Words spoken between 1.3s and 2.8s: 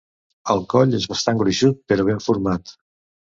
gruixut però ben format.